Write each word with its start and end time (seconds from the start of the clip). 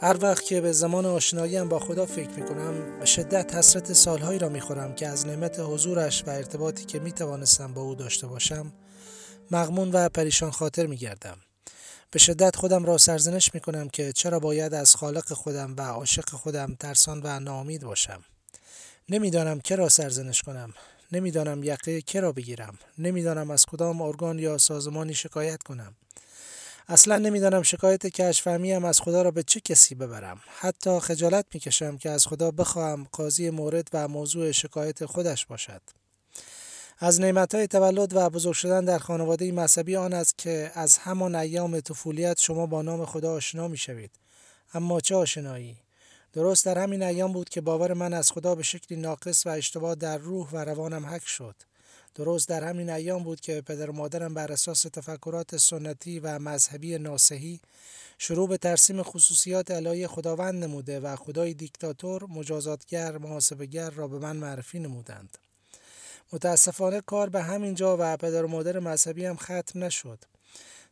هر 0.00 0.16
وقت 0.22 0.44
که 0.44 0.60
به 0.60 0.72
زمان 0.72 1.06
آشناییم 1.06 1.68
با 1.68 1.78
خدا 1.78 2.06
فکر 2.06 2.30
می 2.30 2.46
کنم 2.46 2.98
به 2.98 3.06
شدت 3.06 3.54
حسرت 3.54 3.92
سالهایی 3.92 4.38
را 4.38 4.48
می 4.48 4.60
خورم 4.60 4.94
که 4.94 5.08
از 5.08 5.26
نعمت 5.26 5.60
حضورش 5.60 6.24
و 6.26 6.30
ارتباطی 6.30 6.84
که 6.84 6.98
می 6.98 7.12
توانستم 7.12 7.74
با 7.74 7.82
او 7.82 7.94
داشته 7.94 8.26
باشم 8.26 8.72
مغمون 9.50 9.90
و 9.92 10.08
پریشان 10.08 10.50
خاطر 10.50 10.86
می 10.86 10.96
گردم. 10.96 11.36
به 12.10 12.18
شدت 12.18 12.56
خودم 12.56 12.84
را 12.84 12.98
سرزنش 12.98 13.54
می 13.54 13.60
کنم 13.60 13.88
که 13.88 14.12
چرا 14.12 14.38
باید 14.38 14.74
از 14.74 14.96
خالق 14.96 15.32
خودم 15.32 15.74
و 15.76 15.80
عاشق 15.80 16.30
خودم 16.30 16.76
ترسان 16.80 17.20
و 17.24 17.40
ناامید 17.40 17.84
باشم. 17.84 18.24
نمی‌دانم 19.08 19.60
که 19.60 19.76
را 19.76 19.88
سرزنش 19.88 20.42
کنم. 20.42 20.74
نمی‌دانم 21.12 21.64
یقه 21.64 22.00
که 22.00 22.20
را 22.20 22.32
بگیرم. 22.32 22.78
نمی‌دانم 22.98 23.50
از 23.50 23.66
کدام 23.66 24.02
ارگان 24.02 24.38
یا 24.38 24.58
سازمانی 24.58 25.14
شکایت 25.14 25.62
کنم. 25.62 25.94
اصلا 26.90 27.18
نمی‌دانم 27.18 27.62
شکایت 27.62 28.06
کشفهمی 28.06 28.72
هم 28.72 28.84
از 28.84 29.00
خدا 29.00 29.22
را 29.22 29.30
به 29.30 29.42
چه 29.42 29.60
کسی 29.60 29.94
ببرم. 29.94 30.40
حتی 30.58 31.00
خجالت 31.00 31.44
می‌کشم 31.54 31.98
که 31.98 32.10
از 32.10 32.26
خدا 32.26 32.50
بخواهم 32.50 33.06
قاضی 33.12 33.50
مورد 33.50 33.88
و 33.92 34.08
موضوع 34.08 34.52
شکایت 34.52 35.06
خودش 35.06 35.46
باشد. 35.46 35.82
از 36.98 37.20
های 37.20 37.66
تولد 37.66 38.16
و 38.16 38.30
بزرگ 38.30 38.54
شدن 38.54 38.84
در 38.84 38.98
خانواده 38.98 39.52
مذهبی 39.52 39.96
آن 39.96 40.12
است 40.12 40.38
که 40.38 40.70
از 40.74 40.98
همان 40.98 41.34
ایام 41.34 41.80
طفولیت 41.80 42.40
شما 42.40 42.66
با 42.66 42.82
نام 42.82 43.04
خدا 43.04 43.32
آشنا 43.32 43.68
می‌شوید. 43.68 44.10
اما 44.74 45.00
چه 45.00 45.14
آشنایی؟ 45.14 45.76
درست 46.32 46.66
در 46.66 46.78
همین 46.78 47.02
ایام 47.02 47.32
بود 47.32 47.48
که 47.48 47.60
باور 47.60 47.92
من 47.92 48.14
از 48.14 48.32
خدا 48.32 48.54
به 48.54 48.62
شکلی 48.62 48.98
ناقص 48.98 49.46
و 49.46 49.48
اشتباه 49.48 49.94
در 49.94 50.18
روح 50.18 50.50
و 50.52 50.56
روانم 50.56 51.06
حک 51.06 51.26
شد. 51.26 51.54
درست 52.18 52.48
در 52.48 52.64
همین 52.64 52.90
ایام 52.90 53.22
بود 53.22 53.40
که 53.40 53.60
پدر 53.60 53.90
و 53.90 53.92
مادرم 53.92 54.34
بر 54.34 54.52
اساس 54.52 54.82
تفکرات 54.82 55.56
سنتی 55.56 56.20
و 56.20 56.38
مذهبی 56.38 56.98
ناسهی 56.98 57.60
شروع 58.18 58.48
به 58.48 58.56
ترسیم 58.56 59.02
خصوصیات 59.02 59.70
الهی 59.70 60.06
خداوند 60.06 60.64
نموده 60.64 61.00
و 61.00 61.16
خدای 61.16 61.54
دیکتاتور، 61.54 62.24
مجازاتگر، 62.24 63.18
محاسبگر 63.18 63.90
را 63.90 64.08
به 64.08 64.18
من 64.18 64.36
معرفی 64.36 64.78
نمودند. 64.78 65.38
متاسفانه 66.32 67.00
کار 67.00 67.28
به 67.28 67.42
همین 67.42 67.74
جا 67.74 67.96
و 68.00 68.16
پدر 68.16 68.44
و 68.44 68.48
مادر 68.48 68.78
مذهبی 68.78 69.24
هم 69.24 69.36
ختم 69.36 69.84
نشد. 69.84 70.18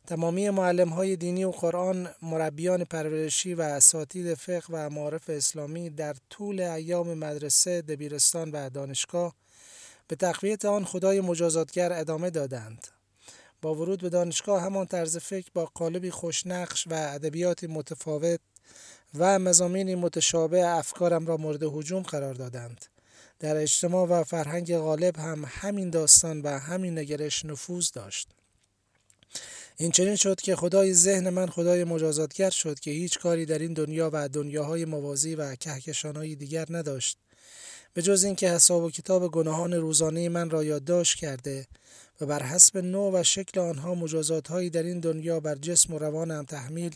تمامی 0.07 0.49
معلم 0.49 0.89
های 0.89 1.15
دینی 1.15 1.43
و 1.43 1.51
قرآن، 1.51 2.09
مربیان 2.21 2.83
پرورشی 2.83 3.53
و 3.53 3.61
اساتید 3.61 4.33
فقه 4.33 4.67
و 4.69 4.89
معارف 4.89 5.29
اسلامی 5.29 5.89
در 5.89 6.15
طول 6.29 6.61
ایام 6.61 7.13
مدرسه، 7.13 7.81
دبیرستان 7.81 8.51
و 8.51 8.69
دانشگاه 8.69 9.35
به 10.07 10.15
تقویت 10.15 10.65
آن 10.65 10.85
خدای 10.85 11.21
مجازاتگر 11.21 11.93
ادامه 11.93 12.29
دادند. 12.29 12.87
با 13.61 13.75
ورود 13.75 14.01
به 14.01 14.09
دانشگاه 14.09 14.61
همان 14.61 14.85
طرز 14.85 15.17
فکر 15.17 15.49
با 15.53 15.65
قالبی 15.65 16.11
خوشنقش 16.11 16.87
و 16.87 16.93
ادبیاتی 16.93 17.67
متفاوت 17.67 18.39
و 19.17 19.39
مزامینی 19.39 19.95
متشابه 19.95 20.67
افکارم 20.67 21.27
را 21.27 21.37
مورد 21.37 21.63
هجوم 21.63 22.01
قرار 22.01 22.33
دادند. 22.33 22.85
در 23.39 23.57
اجتماع 23.57 24.07
و 24.07 24.23
فرهنگ 24.23 24.77
غالب 24.77 25.17
هم 25.17 25.45
همین 25.47 25.89
داستان 25.89 26.41
و 26.41 26.59
همین 26.59 26.99
نگرش 26.99 27.45
نفوذ 27.45 27.91
داشت. 27.91 28.29
این 29.77 29.91
چنین 29.91 30.15
شد 30.15 30.41
که 30.41 30.55
خدای 30.55 30.93
ذهن 30.93 31.29
من 31.29 31.47
خدای 31.47 31.83
مجازاتگر 31.83 32.49
شد 32.49 32.79
که 32.79 32.91
هیچ 32.91 33.19
کاری 33.19 33.45
در 33.45 33.59
این 33.59 33.73
دنیا 33.73 34.09
و 34.13 34.29
دنیاهای 34.29 34.85
موازی 34.85 35.35
و 35.35 35.55
کهکشانهای 35.55 36.35
دیگر 36.35 36.65
نداشت 36.69 37.17
به 37.97 38.03
جز 38.03 38.23
اینکه 38.23 38.49
حساب 38.49 38.83
و 38.83 38.91
کتاب 38.91 39.31
گناهان 39.31 39.73
روزانه 39.73 40.29
من 40.29 40.49
را 40.49 40.63
یادداشت 40.63 41.17
کرده 41.17 41.67
و 42.21 42.25
بر 42.25 42.43
حسب 42.43 42.77
نوع 42.77 43.19
و 43.19 43.23
شکل 43.23 43.59
آنها 43.59 43.95
مجازات 43.95 44.47
هایی 44.47 44.69
در 44.69 44.83
این 44.83 44.99
دنیا 44.99 45.39
بر 45.39 45.55
جسم 45.55 45.93
و 45.93 45.99
روانم 45.99 46.45
تحمیل 46.45 46.95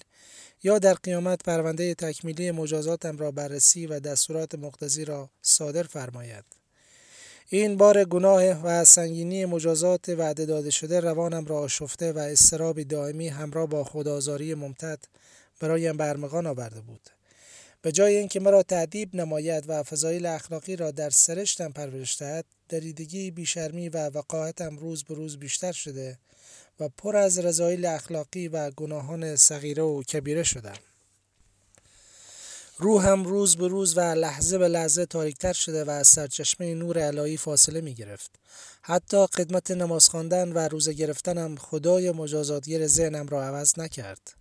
یا 0.64 0.80
در 0.80 0.94
قیامت 0.94 1.44
پرونده 1.44 1.94
تکمیلی 1.94 2.52
مجازاتم 2.52 3.18
را 3.18 3.32
بررسی 3.32 3.88
و 3.88 4.00
دستورات 4.00 4.56
مقتضی 4.56 5.06
را 5.06 5.30
صادر 5.42 5.84
فرماید. 5.84 6.46
این 7.50 7.78
بار 7.78 8.04
گناه 8.04 8.44
و 8.44 8.86
سنگینی 8.86 9.46
مجازات 9.46 10.10
وعده 10.10 10.46
داده 10.46 10.70
شده 10.70 11.00
روانم 11.00 11.46
را 11.46 11.60
آشفته 11.60 12.12
و 12.14 12.18
استراب 12.18 12.84
دائمی 12.84 13.28
همراه 13.28 13.68
با 13.68 13.84
خدازاری 13.84 14.54
ممتد 14.54 15.00
برایم 15.60 15.98
برمغان 15.98 16.48
آورده 16.48 16.82
بود. 16.82 17.21
به 17.82 17.92
جای 17.92 18.16
اینکه 18.16 18.40
مرا 18.40 18.64
تعدیب 18.64 19.16
نماید 19.16 19.64
و 19.68 19.84
فضایل 19.84 20.26
اخلاقی 20.26 20.76
را 20.76 20.92
در 20.92 21.10
سرشتم 21.10 21.72
پرورش 21.72 22.18
دهد 22.18 22.46
دریدگی 22.70 23.32
بیشرمی 23.32 23.90
و 23.90 24.10
وقاحتم 24.10 24.78
روز 24.78 25.04
به 25.04 25.16
روز 25.16 25.38
بیشتر 25.38 25.72
شده 25.72 26.18
و 26.80 26.90
پر 26.90 27.16
از 27.16 27.40
رضایل 27.40 27.86
اخلاقی 27.86 28.48
و 28.48 28.72
گناهان 28.72 29.36
صغیره 29.36 29.84
و 29.84 30.04
کبیره 30.04 30.44
شدم 30.44 30.78
روحم 32.78 33.24
روز 33.24 33.58
به 33.58 33.68
روز 33.68 33.98
و 33.98 34.00
لحظه 34.00 34.58
به 34.58 34.68
لحظه 34.68 35.06
تاریکتر 35.06 35.54
شده 35.54 35.84
و 35.84 35.90
از 35.90 36.08
سرچشمه 36.08 36.74
نور 36.74 37.00
الهی 37.00 37.38
فاصله 37.38 37.82
می 37.82 37.94
گرفت. 37.94 38.32
حتی 38.82 39.26
خدمت 39.38 39.72
نماز 39.72 40.10
خواندن 40.10 40.52
و 40.52 40.58
روزه 40.58 40.94
گرفتنم 40.94 41.56
خدای 41.56 42.12
مجازاتگر 42.12 42.88
ذهنم 42.88 43.28
را 43.28 43.44
عوض 43.44 43.80
نکرد. 43.80 44.41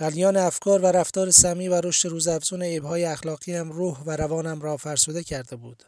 غلیان 0.00 0.36
افکار 0.36 0.80
و 0.80 0.86
رفتار 0.86 1.30
سمی 1.30 1.68
و 1.68 1.80
رشد 1.80 2.08
روزافزون 2.08 2.62
اخلاقی 2.62 3.54
هم 3.54 3.72
روح 3.72 4.00
و 4.06 4.16
روانم 4.16 4.60
را 4.60 4.76
فرسوده 4.76 5.22
کرده 5.22 5.56
بود. 5.56 5.82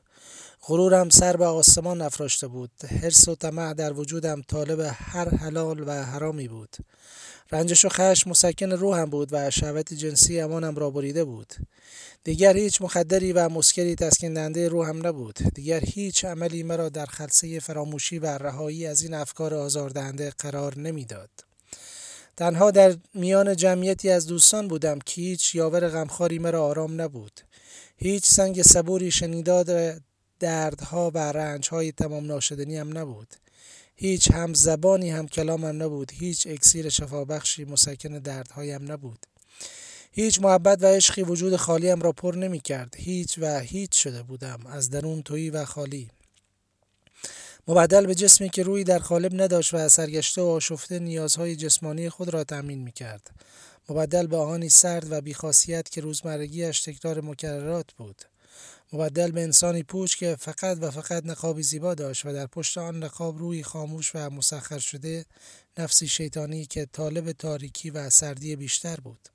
غرورم 0.63 1.09
سر 1.09 1.37
به 1.37 1.47
آسمان 1.47 2.01
افراشته 2.01 2.47
بود. 2.47 2.71
حرس 3.03 3.29
و 3.29 3.35
طمع 3.35 3.75
در 3.75 3.93
وجودم 3.93 4.43
طالب 4.43 4.81
هر 4.95 5.29
حلال 5.29 5.89
و 5.89 5.93
حرامی 5.93 6.49
بود. 6.49 6.77
رنجش 7.53 7.85
و 7.85 7.89
خشم 7.89 8.31
مسکن 8.31 8.73
روحم 8.73 9.11
بود 9.11 9.29
و 9.33 9.51
شهوت 9.51 9.95
جنسی 9.95 10.41
امانم 10.41 10.77
را 10.77 10.91
بریده 10.91 11.25
بود. 11.25 11.55
دیگر 12.25 12.57
هیچ 12.57 12.83
مخدری 12.83 13.33
و 13.33 13.49
مسکری 13.49 13.95
تسکین 13.95 14.35
دهنده 14.35 14.69
روحم 14.69 15.07
نبود. 15.07 15.35
دیگر 15.55 15.81
هیچ 15.81 16.25
عملی 16.25 16.63
مرا 16.63 16.89
در 16.89 17.07
خلصه 17.07 17.61
فراموشی 17.61 18.19
و 18.19 18.27
رهایی 18.27 18.87
از 18.87 19.03
این 19.03 19.15
افکار 19.15 19.55
آزاردهنده 19.55 20.33
قرار 20.39 20.79
نمی‌داد. 20.79 21.52
تنها 22.37 22.71
در 22.71 22.97
میان 23.15 23.57
جمعیتی 23.57 24.11
از 24.11 24.27
دوستان 24.27 24.69
بودم 24.69 24.99
که 24.99 25.21
هیچ 25.21 25.55
یاور 25.55 25.89
غمخواری 25.89 26.39
مرا 26.39 26.65
آرام 26.65 27.01
نبود. 27.01 27.41
هیچ 27.97 28.27
سنگ 28.27 28.63
صبوری 28.63 29.11
شنیداد 29.11 30.01
دردها 30.41 31.11
و 31.15 31.19
رنجهای 31.19 31.93
تمام 31.93 32.27
ناشدنی 32.27 32.77
هم 32.77 32.99
نبود. 32.99 33.35
هیچ 33.95 34.31
هم 34.31 34.55
زبانی 34.55 35.11
هم 35.11 35.29
کلامم 35.29 35.83
نبود. 35.83 36.13
هیچ 36.15 36.47
اکسیر 36.47 36.89
شفابخشی 36.89 37.65
مسکن 37.65 38.19
دردهایم 38.19 38.93
نبود. 38.93 39.27
هیچ 40.13 40.41
محبت 40.41 40.83
و 40.83 40.87
عشقی 40.87 41.23
وجود 41.23 41.57
خالیم 41.57 42.01
را 42.01 42.13
پر 42.13 42.35
نمی 42.37 42.61
کرد 42.61 42.95
هیچ 42.97 43.39
و 43.39 43.61
هیچ 43.61 44.03
شده 44.03 44.23
بودم. 44.23 44.67
از 44.67 44.91
درون 44.91 45.23
تویی 45.23 45.51
و 45.51 45.65
خالی. 45.65 46.11
مبدل 47.69 48.07
به 48.07 48.15
جسمی 48.15 48.49
که 48.49 48.63
روی 48.63 48.85
در 48.85 48.99
قالب 48.99 49.43
نداشت 49.43 49.75
و 49.75 49.89
سرگشته 49.89 50.43
و 50.43 50.45
آشفته 50.45 50.99
نیازهای 50.99 51.57
جسمانی 51.57 52.09
خود 52.09 52.29
را 52.29 52.45
تأمین 52.45 52.79
می 52.79 52.93
کرد. 52.93 53.31
مبدل 53.89 54.27
به 54.27 54.37
آهانی 54.37 54.69
سرد 54.69 55.13
و 55.13 55.21
بیخاصیت 55.21 55.91
که 55.91 56.01
روزمرگیش 56.01 56.81
تکرار 56.81 57.21
مکررات 57.21 57.93
بود. 57.93 58.23
مبدل 58.93 59.31
به 59.31 59.43
انسانی 59.43 59.83
پوچ 59.83 60.17
که 60.17 60.37
فقط 60.41 60.79
و 60.81 60.91
فقط 60.91 61.27
نقابی 61.27 61.63
زیبا 61.63 61.95
داشت 61.95 62.27
و 62.27 62.33
در 62.33 62.47
پشت 62.47 62.79
آن 62.79 63.03
نقاب 63.03 63.39
روی 63.39 63.63
خاموش 63.63 64.11
و 64.15 64.31
مسخر 64.31 64.79
شده 64.79 65.25
نفسی 65.79 66.09
شیطانی 66.09 66.67
که 66.67 66.87
طالب 66.93 67.33
تاریکی 67.33 67.91
و 67.91 68.11
سردی 68.11 68.57
بیشتر 68.57 68.97
بود. 68.97 69.29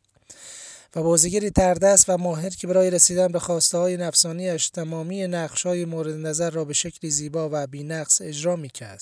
و 0.98 1.04
بازیگری 1.04 1.50
تردست 1.50 2.06
و 2.10 2.18
ماهر 2.18 2.50
که 2.50 2.68
برای 2.68 2.92
رسیدن 2.92 3.28
به 3.28 3.40
خواسته 3.40 3.78
های 3.78 3.98
نفسانیش 3.98 4.70
تمامی 4.70 5.28
نقش 5.28 5.66
های 5.66 5.86
مورد 5.86 6.16
نظر 6.16 6.50
را 6.50 6.66
به 6.66 6.74
شکلی 6.74 7.12
زیبا 7.12 7.50
و 7.52 7.68
بینقص 7.68 8.22
اجرا 8.22 8.56
می 8.56 8.70
کرد. 8.70 9.02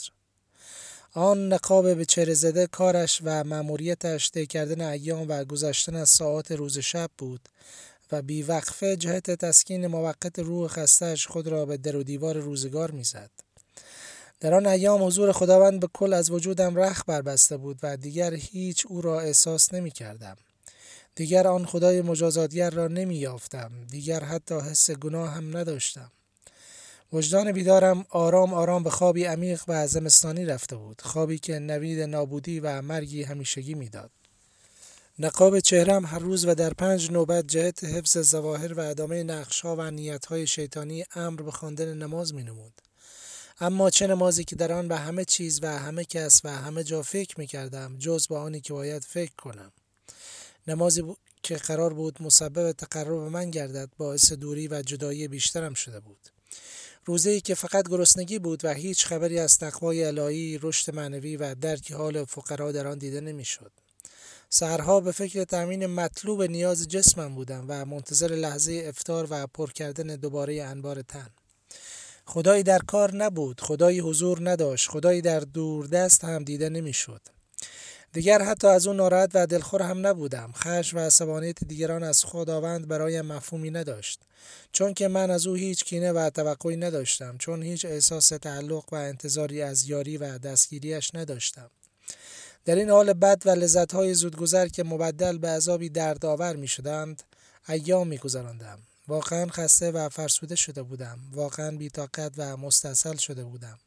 آن 1.14 1.54
نقاب 1.54 1.94
به 1.94 2.06
چهره 2.06 2.34
زده 2.34 2.68
کارش 2.68 3.22
و 3.24 3.44
مأموریتش 3.44 4.32
طی 4.32 4.46
کردن 4.46 4.82
ایام 4.82 5.26
و 5.30 5.44
گذشتن 5.44 5.96
از 5.96 6.10
ساعات 6.10 6.52
روز 6.52 6.80
شب 6.80 7.10
بود 7.18 7.50
و 8.12 8.22
بیوقفه 8.22 8.98
جهت 8.98 9.32
تسکین 9.32 9.88
موقت 9.88 10.40
روح 10.40 10.68
خستش 10.68 11.28
خود 11.28 11.48
را 11.48 11.66
به 11.66 11.78
در 11.78 11.96
و 11.96 12.04
دیوار 12.04 12.38
روزگار 12.38 12.92
می‌زد. 12.92 13.32
در 14.40 14.54
آن 14.54 14.68
ایام 14.68 15.04
حضور 15.04 15.32
خداوند 15.32 15.80
به 15.80 15.88
کل 15.94 16.14
از 16.14 16.32
وجودم 16.32 16.76
رخ 16.76 17.04
بربسته 17.08 17.58
بود 17.58 17.80
و 17.84 17.98
دیگر 17.98 18.34
هیچ 18.34 18.86
او 18.90 19.02
را 19.02 19.22
احساس 19.22 19.74
نمی 19.74 19.92
کردم. 19.92 20.38
دیگر 21.16 21.48
آن 21.48 21.66
خدای 21.66 22.02
مجازاتگر 22.02 22.70
را 22.70 22.88
نمی 22.88 23.16
یافتم. 23.16 23.72
دیگر 23.92 24.24
حتی 24.24 24.56
حس 24.56 24.92
گناه 24.92 25.30
هم 25.30 25.58
نداشتم. 25.58 26.12
وجدان 27.14 27.52
بیدارم 27.52 28.06
آرام 28.10 28.54
آرام 28.54 28.84
به 28.84 28.90
خوابی 28.90 29.24
عمیق 29.24 29.64
و 29.68 29.88
زمستانی 29.88 30.46
رفته 30.46 30.76
بود. 30.76 31.02
خوابی 31.02 31.40
که 31.40 31.60
نوید 31.60 32.00
نابودی 32.00 32.60
و 32.60 32.82
مرگی 32.82 33.24
همیشگی 33.24 33.74
می‌داد. 33.74 34.12
نقاب 35.20 35.60
چهرم 35.60 36.06
هر 36.06 36.20
روز 36.20 36.46
و 36.46 36.56
در 36.56 36.74
پنج 36.74 37.12
نوبت 37.12 37.48
جهت 37.48 37.84
حفظ 37.84 38.18
زواهر 38.18 38.74
و 38.74 38.80
ادامه 38.80 39.24
نقشها 39.24 39.76
و 39.76 39.92
نیتهای 39.92 40.48
شیطانی 40.48 41.06
امر 41.16 41.42
به 41.42 41.52
خواندن 41.52 41.98
نماز 41.98 42.34
می 42.34 42.44
نمود. 42.44 42.82
اما 43.60 43.90
چه 43.90 44.08
نمازی 44.08 44.44
که 44.44 44.56
در 44.56 44.72
آن 44.72 44.88
به 44.88 44.98
همه 44.98 45.26
چیز 45.26 45.60
و 45.64 45.80
همه 45.80 46.06
کس 46.06 46.42
و 46.44 46.50
همه 46.50 46.84
جا 46.84 47.02
فکر 47.02 47.40
می 47.40 47.48
کردم 47.48 47.98
جز 47.98 48.28
به 48.28 48.36
آنی 48.36 48.62
که 48.62 48.74
باید 48.74 49.04
فکر 49.04 49.36
کنم. 49.38 49.72
نمازی 50.68 51.04
که 51.44 51.56
قرار 51.56 51.94
بود 51.94 52.22
مسبب 52.22 52.72
تقرب 52.72 53.20
من 53.20 53.50
گردد 53.50 53.90
باعث 53.98 54.34
دوری 54.34 54.68
و 54.68 54.82
جدایی 54.82 55.28
بیشترم 55.28 55.74
شده 55.74 56.00
بود. 56.00 56.30
روزه 57.06 57.42
که 57.42 57.56
فقط 57.56 57.88
گرسنگی 57.90 58.40
بود 58.40 58.66
و 58.66 58.74
هیچ 58.74 59.06
خبری 59.06 59.40
از 59.40 59.58
تقوای 59.58 60.04
الهی 60.04 60.60
رشد 60.62 60.96
معنوی 60.96 61.38
و 61.38 61.56
درک 61.56 61.92
حال 61.92 62.26
فقرا 62.26 62.72
در 62.72 62.88
آن 62.88 62.98
دیده 62.98 63.22
نمی‌شد. 63.22 63.72
سرها 64.50 65.00
به 65.00 65.12
فکر 65.12 65.44
تامین 65.44 65.86
مطلوب 65.86 66.44
نیاز 66.44 66.88
جسمم 66.88 67.36
بودم 67.36 67.66
و 67.68 67.86
منتظر 67.86 68.28
لحظه 68.28 68.84
افتار 68.86 69.28
و 69.30 69.48
پر 69.48 69.72
کردن 69.72 70.16
دوباره 70.16 70.64
انبار 70.64 71.02
تن. 71.02 71.30
خدایی 72.26 72.64
در 72.64 72.80
کار 72.80 73.16
نبود 73.16 73.62
خدایی 73.62 74.00
حضور 74.00 74.50
نداشت 74.50 74.90
خدایی 74.90 75.22
در 75.22 75.40
دوردست 75.40 76.24
هم 76.24 76.44
دیده 76.44 76.70
نمی‌شد. 76.70 77.35
دیگر 78.16 78.42
حتی 78.42 78.68
از 78.68 78.88
اون 78.88 78.96
ناراحت 78.96 79.32
و 79.34 79.48
دلخور 79.48 79.82
هم 79.82 80.08
نبودم. 80.08 80.52
خشم 80.56 80.98
و 80.98 81.00
عصبانیت 81.00 81.64
دیگران 81.64 82.04
از 82.04 82.24
خداوند 82.24 82.88
برایم 82.88 83.26
مفهومی 83.26 83.72
نداشت. 83.72 84.20
چون 84.72 84.94
که 84.94 85.08
من 85.08 85.32
از 85.32 85.48
او 85.48 85.56
هیچ 85.56 85.84
کینه 85.84 86.12
و 86.12 86.30
توقعی 86.30 86.78
نداشتم 86.78 87.38
چون 87.38 87.64
هیچ 87.64 87.86
احساس 87.86 88.28
تعلق 88.28 88.94
و 88.94 88.96
انتظاری 88.96 89.62
از 89.62 89.90
یاری 89.90 90.18
و 90.18 90.38
دستگیریش 90.38 91.16
نداشتم. 91.16 91.70
در 92.66 92.76
این 92.76 92.90
حال 92.90 93.14
بد 93.14 93.42
و 93.46 93.50
لذتهای 93.50 94.14
زودگذر 94.14 94.68
که 94.68 94.84
مبدل 94.84 95.38
به 95.38 95.48
عذابی 95.48 95.90
دردآور 95.90 96.56
می 96.56 96.68
شدند 96.68 97.24
ایام 97.70 98.08
می 98.08 98.18
گذراندم. 98.18 98.80
واقعا 99.08 99.48
خسته 99.48 99.92
و 99.92 100.10
فرسوده 100.10 100.56
شده 100.56 100.84
بودم. 100.84 101.20
واقعا 101.32 101.78
بیتاقت 101.78 102.32
و 102.38 102.58
مستصل 102.58 103.16
شده 103.16 103.44
بودم. 103.44 103.80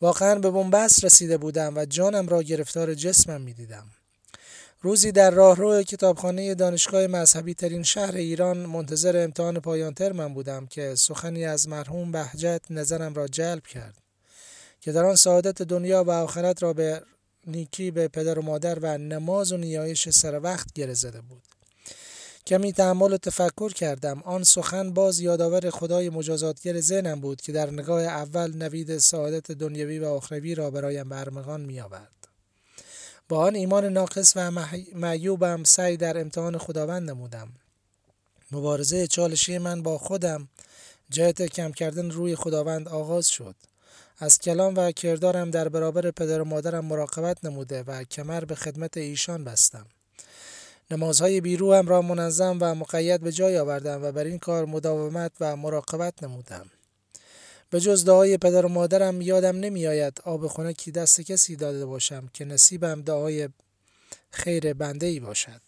واقعا 0.00 0.34
به 0.34 0.50
بنبست 0.50 1.04
رسیده 1.04 1.36
بودم 1.36 1.76
و 1.76 1.84
جانم 1.84 2.28
را 2.28 2.42
گرفتار 2.42 2.94
جسمم 2.94 3.40
می 3.40 3.52
دیدم. 3.52 3.86
روزی 4.82 5.12
در 5.12 5.30
راهرو 5.30 5.82
کتابخانه 5.82 6.54
دانشگاه 6.54 7.06
مذهبی 7.06 7.54
ترین 7.54 7.82
شهر 7.82 8.16
ایران 8.16 8.56
منتظر 8.58 9.24
امتحان 9.24 9.60
پایان 9.60 9.94
ترمم 9.94 10.34
بودم 10.34 10.66
که 10.66 10.94
سخنی 10.94 11.44
از 11.44 11.68
مرحوم 11.68 12.12
بهجت 12.12 12.60
نظرم 12.70 13.14
را 13.14 13.28
جلب 13.28 13.66
کرد 13.66 13.94
که 14.80 14.92
در 14.92 15.04
آن 15.04 15.16
سعادت 15.16 15.62
دنیا 15.62 16.04
و 16.04 16.10
آخرت 16.10 16.62
را 16.62 16.72
به 16.72 17.02
نیکی 17.46 17.90
به 17.90 18.08
پدر 18.08 18.38
و 18.38 18.42
مادر 18.42 18.78
و 18.78 18.98
نماز 18.98 19.52
و 19.52 19.56
نیایش 19.56 20.08
سر 20.08 20.40
وقت 20.40 20.72
گره 20.72 20.94
زده 20.94 21.20
بود 21.20 21.42
کمی 22.46 22.72
تحمل 22.72 23.12
و 23.12 23.16
تفکر 23.16 23.72
کردم. 23.72 24.22
آن 24.24 24.44
سخن 24.44 24.92
باز 24.92 25.20
یادآور 25.20 25.70
خدای 25.70 26.10
مجازاتگر 26.10 26.80
ذهنم 26.80 27.20
بود 27.20 27.40
که 27.40 27.52
در 27.52 27.70
نگاه 27.70 28.02
اول 28.02 28.56
نوید 28.56 28.98
سعادت 28.98 29.52
دنیوی 29.52 29.98
و 29.98 30.04
اخروی 30.04 30.54
را 30.54 30.70
برایم 30.70 31.08
برمغان 31.08 31.60
می 31.60 31.80
آورد. 31.80 32.28
با 33.28 33.38
آن 33.38 33.54
ایمان 33.54 33.84
ناقص 33.84 34.32
و 34.36 34.50
معیوبم 34.94 35.64
سعی 35.64 35.96
در 35.96 36.20
امتحان 36.20 36.58
خداوند 36.58 37.10
نمودم. 37.10 37.48
مبارزه 38.52 39.06
چالشی 39.06 39.58
من 39.58 39.82
با 39.82 39.98
خودم 39.98 40.48
جهت 41.10 41.42
کم 41.42 41.72
کردن 41.72 42.10
روی 42.10 42.36
خداوند 42.36 42.88
آغاز 42.88 43.28
شد. 43.28 43.54
از 44.18 44.38
کلام 44.38 44.74
و 44.76 44.92
کردارم 44.92 45.50
در 45.50 45.68
برابر 45.68 46.10
پدر 46.10 46.40
و 46.40 46.44
مادرم 46.44 46.84
مراقبت 46.84 47.44
نموده 47.44 47.82
و 47.82 48.04
کمر 48.04 48.44
به 48.44 48.54
خدمت 48.54 48.96
ایشان 48.96 49.44
بستم. 49.44 49.86
نمازهای 50.90 51.40
بیروهم 51.40 51.88
را 51.88 52.02
منظم 52.02 52.58
و 52.60 52.74
مقید 52.74 53.20
به 53.20 53.32
جای 53.32 53.58
آوردم 53.58 54.02
و 54.02 54.12
بر 54.12 54.24
این 54.24 54.38
کار 54.38 54.64
مداومت 54.64 55.32
و 55.40 55.56
مراقبت 55.56 56.22
نمودم 56.22 56.70
به 57.70 57.80
جز 57.80 58.04
دعای 58.04 58.38
پدر 58.38 58.66
و 58.66 58.68
مادرم 58.68 59.20
یادم 59.20 59.56
نمی 59.56 59.86
آید 59.86 60.20
آب 60.24 60.46
خنکی 60.46 60.90
دست 60.90 61.20
کسی 61.20 61.56
داده 61.56 61.86
باشم 61.86 62.28
که 62.32 62.44
نصیبم 62.44 63.02
دعای 63.02 63.48
خیر 64.30 64.72
بنده 64.72 65.06
ای 65.06 65.20
باشد 65.20 65.60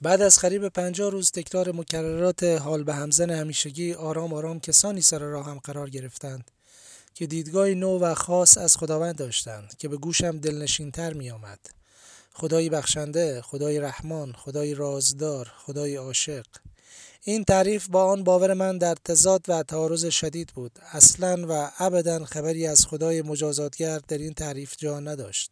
بعد 0.00 0.22
از 0.22 0.38
قریب 0.38 0.68
پنجاه 0.68 1.10
روز 1.10 1.30
تکرار 1.30 1.72
مکررات 1.72 2.42
حال 2.44 2.84
به 2.84 2.94
همزن 2.94 3.30
همیشگی 3.30 3.94
آرام 3.94 4.32
آرام 4.32 4.60
کسانی 4.60 5.02
سر 5.02 5.18
راه 5.18 5.46
هم 5.46 5.58
قرار 5.58 5.90
گرفتند 5.90 6.50
که 7.14 7.26
دیدگاهی 7.26 7.74
نو 7.74 7.98
و 7.98 8.14
خاص 8.14 8.58
از 8.58 8.76
خداوند 8.76 9.16
داشتند 9.16 9.76
که 9.78 9.88
به 9.88 9.96
گوشم 9.96 10.38
دلنشینتر 10.38 11.12
می 11.12 11.30
آمد. 11.30 11.77
خدای 12.40 12.68
بخشنده، 12.68 13.42
خدای 13.42 13.80
رحمان، 13.80 14.32
خدای 14.32 14.74
رازدار، 14.74 15.52
خدای 15.56 15.96
عاشق. 15.96 16.46
این 17.22 17.44
تعریف 17.44 17.88
با 17.88 18.04
آن 18.04 18.24
باور 18.24 18.54
من 18.54 18.78
در 18.78 18.94
تضاد 19.04 19.44
و 19.48 19.62
تعارض 19.62 20.06
شدید 20.06 20.52
بود. 20.54 20.78
اصلا 20.92 21.46
و 21.48 21.70
ابدا 21.78 22.24
خبری 22.24 22.66
از 22.66 22.86
خدای 22.86 23.22
مجازاتگر 23.22 24.00
در 24.08 24.18
این 24.18 24.34
تعریف 24.34 24.74
جا 24.76 25.00
نداشت. 25.00 25.50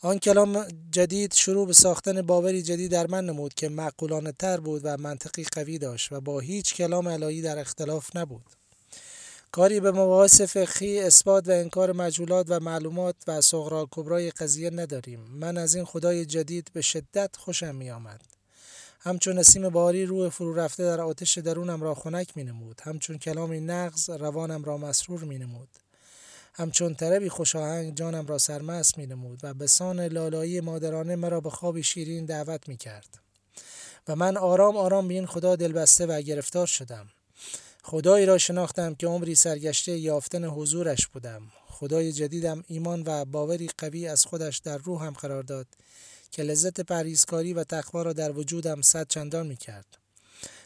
آن 0.00 0.18
کلام 0.18 0.66
جدید 0.90 1.34
شروع 1.34 1.66
به 1.66 1.72
ساختن 1.72 2.22
باوری 2.22 2.62
جدید 2.62 2.90
در 2.90 3.06
من 3.06 3.26
نمود 3.26 3.54
که 3.54 3.68
معقولانه 3.68 4.32
تر 4.32 4.60
بود 4.60 4.80
و 4.84 4.96
منطقی 4.96 5.44
قوی 5.44 5.78
داشت 5.78 6.12
و 6.12 6.20
با 6.20 6.40
هیچ 6.40 6.74
کلام 6.74 7.06
الهی 7.06 7.42
در 7.42 7.58
اختلاف 7.58 8.16
نبود. 8.16 8.65
کاری 9.52 9.80
به 9.80 9.92
مباحث 9.92 10.40
فقهی 10.40 11.00
اثبات 11.00 11.48
و 11.48 11.50
انکار 11.50 11.92
مجهولات 11.92 12.46
و 12.48 12.60
معلومات 12.60 13.16
و 13.26 13.40
صغرا 13.40 13.88
کبرای 13.90 14.30
قضیه 14.30 14.70
نداریم. 14.70 15.20
من 15.20 15.58
از 15.58 15.74
این 15.74 15.84
خدای 15.84 16.26
جدید 16.26 16.70
به 16.72 16.80
شدت 16.80 17.36
خوشم 17.36 17.74
می 17.74 17.90
آمد 17.90 18.20
همچون 19.00 19.38
نسیم 19.38 19.68
باری 19.68 20.06
روح 20.06 20.28
فرو 20.28 20.54
رفته 20.54 20.84
در 20.84 21.00
آتش 21.00 21.38
درونم 21.38 21.82
را 21.82 21.94
خنک 21.94 22.36
می 22.36 22.44
نمود 22.44 22.80
همچون 22.84 23.18
کلامی 23.18 23.60
نغز 23.60 24.10
روانم 24.10 24.64
را 24.64 24.78
مسرور 24.78 25.24
می 25.24 25.38
نمود 25.38 25.68
همچون 26.54 26.94
طربی 26.94 27.28
خوشاهنگ 27.28 27.94
جانم 27.94 28.26
را 28.26 28.38
سرمست 28.38 28.98
می 28.98 29.06
نمود 29.06 29.40
و 29.42 29.54
به 29.54 29.66
سان 29.66 30.00
لالایی 30.00 30.60
مادرانه 30.60 31.16
مرا 31.16 31.40
به 31.40 31.50
خوابی 31.50 31.82
شیرین 31.82 32.24
دعوت 32.24 32.68
می 32.68 32.76
کرد 32.76 33.08
و 34.08 34.16
من 34.16 34.36
آرام 34.36 34.76
آرام 34.76 35.08
به 35.08 35.14
این 35.14 35.26
خدا 35.26 35.56
دلبسته 35.56 36.06
و 36.06 36.20
گرفتار 36.20 36.66
شدم. 36.66 37.08
خدایی 37.88 38.26
را 38.26 38.38
شناختم 38.38 38.94
که 38.94 39.06
عمری 39.06 39.34
سرگشته 39.34 39.92
یافتن 39.92 40.44
حضورش 40.44 41.06
بودم 41.06 41.42
خدای 41.66 42.12
جدیدم 42.12 42.64
ایمان 42.66 43.02
و 43.06 43.24
باوری 43.24 43.70
قوی 43.78 44.08
از 44.08 44.24
خودش 44.24 44.58
در 44.58 44.78
روحم 44.78 45.10
قرار 45.10 45.42
داد 45.42 45.66
که 46.30 46.42
لذت 46.42 46.80
پرهیزکاری 46.80 47.52
و 47.52 47.64
تقوا 47.64 48.02
را 48.02 48.12
در 48.12 48.32
وجودم 48.32 48.82
صد 48.82 49.08
چندان 49.08 49.46
می 49.46 49.56
کرد. 49.56 49.86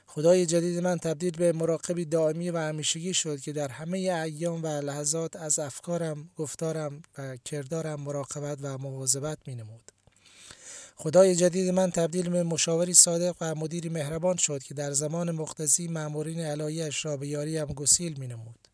خدای 0.07 0.47
جدید 0.47 0.79
من 0.79 0.99
تبدیل 0.99 1.37
به 1.37 1.53
مراقبی 1.53 2.05
دائمی 2.05 2.51
و 2.51 2.59
همیشگی 2.59 3.15
شد 3.15 3.41
که 3.41 3.53
در 3.53 3.69
همه 3.69 3.99
ایام 3.99 4.63
و 4.63 4.67
لحظات 4.67 5.37
از 5.37 5.59
افکارم، 5.59 6.31
گفتارم 6.37 7.03
و 7.19 7.37
کردارم 7.37 8.01
مراقبت 8.01 8.59
و 8.63 8.79
مواظبت 8.79 9.39
می 9.47 9.55
نمود. 9.55 9.93
خدای 11.03 11.35
جدید 11.37 11.71
من 11.71 11.91
تبدیل 11.91 12.29
به 12.29 12.43
مشاوری 12.43 12.95
صادق 12.95 13.37
و 13.41 13.55
مدیری 13.55 13.89
مهربان 13.89 14.37
شد 14.37 14.63
که 14.63 14.75
در 14.75 14.93
زمان 14.93 15.31
مقتضی 15.31 15.89
مأمورین 15.89 16.47
الهیاش 16.47 17.05
را 17.05 17.17
به 17.17 17.29
یاریم 17.29 17.65
گسیل 17.65 18.19
می 18.19 18.27
نمود. 18.27 18.69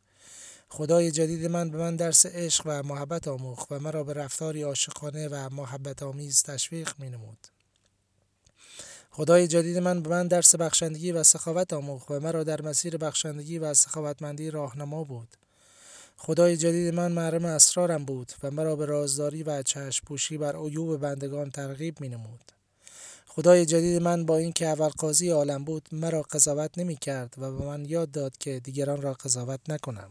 خدای 0.69 1.11
جدید 1.11 1.47
من 1.47 1.71
به 1.71 1.79
من 1.79 1.97
درس 1.97 2.27
عشق 2.27 2.63
و 2.67 2.83
محبت 2.83 3.29
آموخت 3.29 3.73
و 3.73 3.79
مرا 3.79 4.05
به 4.05 4.13
رفتاری 4.13 4.63
عاشقانه 4.63 5.29
و 5.29 5.49
محبت 5.53 6.03
آمیز 6.03 6.43
تشویق 6.43 6.93
می 6.99 7.11
نمود. 7.11 7.47
خدای 9.11 9.49
جدید 9.49 9.79
من 9.79 10.03
به 10.03 10.09
من 10.09 10.29
درس 10.29 10.55
بخشندگی 10.55 11.13
و 11.13 11.23
سخاوت 11.23 11.73
آموخت 11.73 12.11
و 12.11 12.21
مرا 12.21 12.45
در 12.45 12.63
مسیر 12.63 12.97
بخشندگی 12.97 13.59
و 13.59 13.75
سخاوتمندی 13.75 14.51
راهنما 14.51 15.05
بود. 15.05 15.29
خدای 16.17 16.57
جدید 16.57 16.95
من 16.95 17.13
محرم 17.13 17.45
اسرارم 17.45 18.05
بود 18.05 18.33
و 18.43 18.51
مرا 18.51 18.77
به 18.77 18.87
رازداری 18.87 19.43
و 19.43 19.63
چشم 19.63 20.05
پوشی 20.07 20.39
بر 20.39 20.57
عیوب 20.57 20.97
بندگان 20.97 21.51
ترغیب 21.51 22.01
می 22.01 22.09
نمود. 22.09 22.53
خدای 23.27 23.67
جدید 23.67 24.03
من 24.03 24.27
با 24.27 24.37
اینکه 24.37 24.67
اول 24.67 24.89
قاضی 24.89 25.31
عالم 25.31 25.65
بود 25.65 25.89
مرا 25.93 26.23
قضاوت 26.23 26.79
نمی 26.79 26.97
کرد 26.97 27.35
و 27.39 27.53
به 27.53 27.65
من 27.65 27.85
یاد 27.85 28.11
داد 28.11 28.37
که 28.39 28.61
دیگران 28.61 29.03
را 29.03 29.13
قضاوت 29.13 29.61
نکنم. 29.69 30.11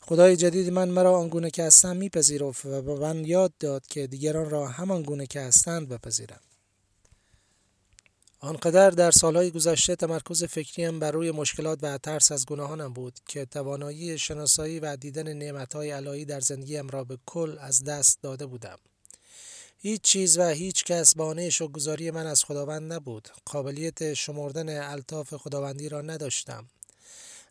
خدای 0.00 0.36
جدید 0.36 0.72
من 0.72 0.88
مرا 0.88 1.18
آنگونه 1.18 1.50
که 1.50 1.64
هستم 1.64 1.96
میپذیرفت 1.96 2.66
و 2.66 2.82
به 2.82 2.94
من 2.94 3.24
یاد 3.24 3.52
داد 3.60 3.86
که 3.86 4.06
دیگران 4.06 4.50
را 4.50 4.68
همان 4.68 5.02
گونه 5.02 5.26
که 5.26 5.40
هستند 5.40 5.88
بپذیرم 5.88 6.40
آنقدر 8.40 8.90
در 8.90 9.10
سالهای 9.10 9.50
گذشته 9.50 9.96
تمرکز 9.96 10.44
فکریم 10.44 10.98
بر 10.98 11.10
روی 11.10 11.30
مشکلات 11.30 11.78
و 11.82 11.98
ترس 11.98 12.32
از 12.32 12.46
گناهانم 12.46 12.92
بود 12.92 13.18
که 13.26 13.44
توانایی 13.44 14.18
شناسایی 14.18 14.80
و 14.80 14.96
دیدن 14.96 15.32
نعمتهای 15.32 15.92
الهی 15.92 16.24
در 16.24 16.40
زندگیم 16.40 16.88
را 16.88 17.04
به 17.04 17.18
کل 17.26 17.56
از 17.60 17.84
دست 17.84 18.22
داده 18.22 18.46
بودم. 18.46 18.78
هیچ 19.78 20.00
چیز 20.00 20.38
و 20.38 20.48
هیچ 20.48 20.84
کس 20.84 21.14
بانه 21.16 21.50
شکرگزاری 21.50 22.10
من 22.10 22.26
از 22.26 22.44
خداوند 22.44 22.92
نبود. 22.92 23.28
قابلیت 23.46 24.14
شمردن 24.14 24.82
الطاف 24.82 25.34
خداوندی 25.34 25.88
را 25.88 26.00
نداشتم. 26.00 26.66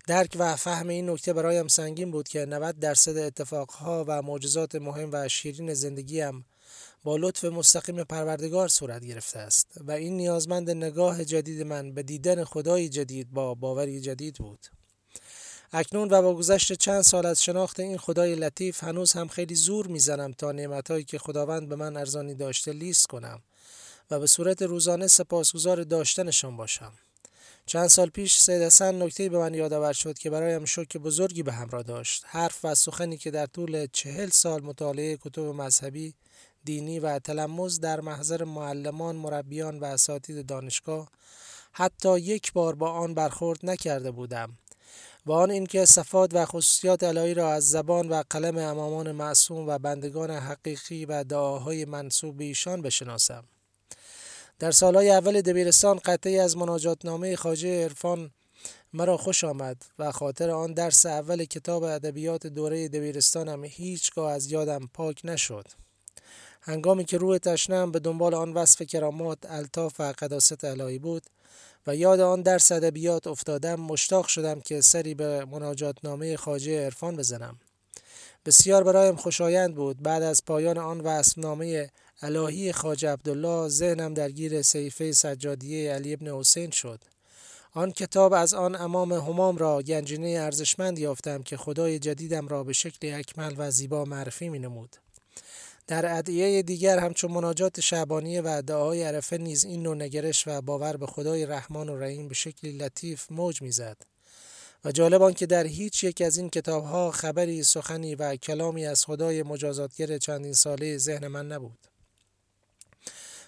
درک 0.08 0.36
و 0.40 0.56
فهم 0.56 0.88
این 0.88 1.10
نکته 1.10 1.34
برایم 1.34 1.68
سنگین 1.68 2.12
بود 2.12 2.28
که 2.28 2.46
90 2.46 2.80
درصد 2.80 3.18
اتفاقها 3.18 4.06
و 4.08 4.22
معجزات 4.22 4.76
مهم 4.76 5.10
و 5.12 5.28
شیرین 5.28 5.74
زندگیم 5.74 6.46
با 7.04 7.18
لطف 7.18 7.46
مستقیم 7.46 8.04
پروردگار 8.04 8.68
صورت 8.68 9.06
گرفته 9.06 9.40
است 9.40 9.68
و 9.76 9.92
این 9.92 10.18
نیازمند 10.18 10.70
نگاه 10.70 11.26
جدید 11.26 11.62
من 11.62 11.94
به 11.94 12.04
دیدن 12.04 12.44
خدای 12.44 12.90
جدید 12.90 13.32
با 13.32 13.56
باوری 13.56 14.02
جدید 14.02 14.36
بود. 14.36 14.60
اکنون 15.74 16.10
و 16.12 16.22
با 16.22 16.36
گذشت 16.36 16.74
چند 16.74 17.02
سال 17.02 17.26
از 17.26 17.44
شناخت 17.44 17.80
این 17.80 17.98
خدای 17.98 18.36
لطیف 18.36 18.84
هنوز 18.84 19.14
هم 19.14 19.28
خیلی 19.28 19.56
زور 19.56 19.88
می‌زنم 19.88 20.34
تا 20.34 20.52
نعمتهایی 20.52 21.04
که 21.04 21.18
خداوند 21.18 21.70
به 21.70 21.76
من 21.76 21.98
ارزانی 21.98 22.36
داشته 22.36 22.72
لیست 22.72 23.08
کنم 23.08 23.42
و 24.12 24.20
به 24.20 24.28
صورت 24.28 24.62
روزانه 24.62 25.08
سپاسگزار 25.08 25.84
داشتنشان 25.84 26.58
باشم. 26.58 26.94
چند 27.66 27.88
سال 27.88 28.10
پیش 28.10 28.38
سید 28.38 28.62
حسن 28.62 29.02
نکته 29.02 29.30
به 29.30 29.38
من 29.38 29.54
یادآور 29.54 29.94
شد 29.94 30.18
که 30.18 30.30
برایم 30.30 30.66
شوک 30.66 30.98
بزرگی 30.98 31.44
به 31.44 31.54
همراه 31.54 31.84
داشت. 31.84 32.24
حرف 32.26 32.60
و 32.66 32.76
سخنی 32.76 33.18
که 33.18 33.32
در 33.32 33.46
طول 33.46 33.88
چهل 33.92 34.30
سال 34.30 34.62
مطالعه 34.62 35.18
کتب 35.18 35.42
مذهبی 35.42 36.14
دینی 36.68 37.00
و 37.00 37.20
تلمز 37.20 37.80
در 37.80 38.00
محضر 38.00 38.44
معلمان 38.44 39.16
مربیان 39.16 39.80
و 39.80 39.86
اساتید 39.86 40.46
دانشگاه 40.46 41.10
حتی 41.72 42.20
یک 42.20 42.54
بار 42.54 42.76
با 42.76 42.92
آن 42.92 43.14
برخورد 43.14 43.60
نکرده 43.64 44.12
بودم 44.12 44.58
و 45.26 45.32
آن 45.32 45.52
اینکه 45.52 45.86
صفات 45.86 46.34
و 46.34 46.46
خصوصیات 46.46 47.04
الهی 47.04 47.34
را 47.34 47.54
از 47.54 47.70
زبان 47.70 48.10
و 48.10 48.24
قلم 48.30 48.58
امامان 48.58 49.12
معصوم 49.12 49.68
و 49.68 49.78
بندگان 49.78 50.32
حقیقی 50.32 51.06
و 51.06 51.24
دعاهای 51.24 51.86
منصوب 51.86 52.38
به 52.38 52.44
ایشان 52.44 52.82
بشناسم. 52.82 53.44
در 54.60 54.72
سالهای 54.72 55.10
اول 55.12 55.42
دبیرستان 55.42 56.00
قطعی 56.06 56.40
از 56.40 56.58
مناجات 56.58 57.36
خاجه 57.36 57.84
عرفان 57.84 58.32
مرا 58.94 59.18
خوش 59.18 59.44
آمد 59.44 59.86
و 60.00 60.12
خاطر 60.12 60.50
آن 60.50 60.74
درس 60.74 61.06
اول 61.06 61.46
کتاب 61.46 61.84
ادبیات 61.84 62.48
دوره 62.48 62.88
دبیرستانم 62.88 63.64
هیچگاه 63.64 64.32
از 64.32 64.52
یادم 64.52 64.90
پاک 64.94 65.22
نشد. 65.24 65.68
هنگامی 66.68 67.06
که 67.06 67.18
روح 67.18 67.38
تشنم 67.38 67.92
به 67.92 68.00
دنبال 68.00 68.34
آن 68.34 68.54
وصف 68.54 68.82
کرامات 68.82 69.38
الطاف 69.50 70.00
و 70.00 70.14
قداست 70.18 70.64
الهی 70.64 71.00
بود 71.00 71.24
و 71.88 71.96
یاد 71.96 72.20
آن 72.20 72.42
درس 72.42 72.72
ادبیات 72.72 73.28
افتادم 73.28 73.76
مشتاق 73.76 74.28
شدم 74.28 74.60
که 74.60 74.82
سری 74.82 75.14
به 75.14 75.46
مناجات 75.46 75.96
نامه 76.04 76.38
خاجه 76.38 76.86
عرفان 76.86 77.16
بزنم. 77.16 77.60
بسیار 78.46 78.84
برایم 78.84 79.16
خوشایند 79.16 79.76
بود. 79.76 80.04
بعد 80.04 80.24
از 80.24 80.46
پایان 80.46 80.78
آن 80.78 81.24
نامه 81.38 81.90
الهی 82.22 82.72
خاجه 82.72 83.10
عبدالله 83.10 83.70
ذهنم 83.70 84.14
درگیر 84.14 84.62
سیفه 84.62 85.12
سجادیه 85.12 85.94
علی 85.94 86.14
ابن 86.14 86.28
حسین 86.40 86.72
شد. 86.72 87.00
آن 87.74 87.92
کتاب 87.92 88.34
از 88.34 88.54
آن 88.54 88.76
امام 88.76 89.14
همام 89.14 89.58
را 89.58 89.82
گنجینه 89.82 90.28
ارزشمند 90.28 91.00
یافتم 91.00 91.44
که 91.44 91.58
خدای 91.58 92.00
جدیدم 92.00 92.48
را 92.48 92.64
به 92.64 92.74
شکل 92.74 93.14
اکمل 93.20 93.56
و 93.58 93.72
زیبا 93.72 94.06
معرفی 94.06 94.50
می 94.50 94.60
نمود. 94.60 94.96
در 95.88 96.18
ادعیه 96.18 96.62
دیگر 96.62 97.00
همچون 97.00 97.32
مناجات 97.32 97.80
شعبانیه 97.80 98.42
و 98.46 98.62
دعای 98.62 99.04
عرفه 99.04 99.38
نیز 99.38 99.66
این 99.66 99.84
نوع 99.84 99.96
نگرش 99.96 100.48
و 100.48 100.62
باور 100.62 100.98
به 100.98 101.08
خدای 101.08 101.46
رحمان 101.46 101.90
و 101.90 101.98
رحیم 101.98 102.28
به 102.28 102.34
شکلی 102.34 102.72
لطیف 102.72 103.32
موج 103.32 103.62
می‌زد 103.62 103.98
و 104.86 104.92
جالب 104.92 105.22
آن 105.22 105.34
که 105.34 105.46
در 105.46 105.68
هیچ 105.68 106.04
یک 106.04 106.22
از 106.22 106.38
این 106.38 106.50
کتابها 106.50 107.12
خبری 107.12 107.64
سخنی 107.64 108.16
و 108.16 108.36
کلامی 108.36 108.86
از 108.86 109.06
خدای 109.06 109.44
مجازاتگر 109.44 110.18
چندین 110.18 110.54
ساله 110.54 110.98
ذهن 110.98 111.28
من 111.28 111.48
نبود. 111.48 111.88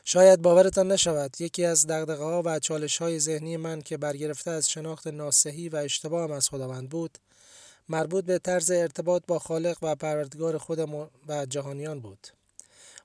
شاید 0.04 0.42
باورتان 0.42 0.92
نشود 0.92 1.42
یکی 1.42 1.66
از 1.66 1.88
دقدقه 1.88 2.24
ها 2.24 2.42
و 2.46 2.60
چالش 2.60 2.98
های 2.98 3.20
ذهنی 3.20 3.58
من 3.58 3.82
که 3.82 3.98
برگرفته 3.98 4.52
از 4.52 4.70
شناخت 4.70 5.08
ناسحی 5.08 5.70
و 5.70 5.76
اشتباهم 5.76 6.32
از 6.32 6.50
خداوند 6.50 6.90
بود 6.90 7.18
مربوط 7.90 8.26
به 8.26 8.40
طرز 8.40 8.72
ارتباط 8.72 9.24
با 9.28 9.40
خالق 9.40 9.78
و 9.82 9.96
پروردگار 9.96 10.58
خودم 10.58 10.94
و 11.28 11.46
جهانیان 11.50 12.00
بود. 12.00 12.28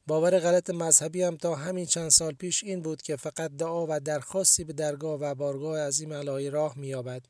باور 0.06 0.38
غلط 0.38 0.70
مذهبی 0.70 1.22
هم 1.22 1.36
تا 1.36 1.54
همین 1.54 1.86
چند 1.86 2.08
سال 2.08 2.32
پیش 2.32 2.64
این 2.64 2.82
بود 2.82 3.02
که 3.02 3.16
فقط 3.16 3.50
دعا 3.58 3.86
و 3.88 4.00
درخواستی 4.00 4.64
به 4.64 4.72
درگاه 4.72 5.20
و 5.20 5.34
بارگاه 5.34 5.80
عظیم 5.80 6.12
الهی 6.12 6.50
راه 6.50 6.78
می‌یابد 6.78 7.22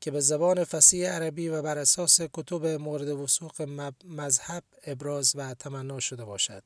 که 0.00 0.10
به 0.10 0.20
زبان 0.20 0.64
فصیح 0.64 1.10
عربی 1.10 1.48
و 1.48 1.62
بر 1.62 1.78
اساس 1.78 2.20
کتب 2.32 2.66
مورد 2.66 3.08
وسوق 3.08 3.68
مذهب 4.04 4.62
ابراز 4.84 5.32
و 5.34 5.54
تمنا 5.54 6.00
شده 6.00 6.24
باشد. 6.24 6.62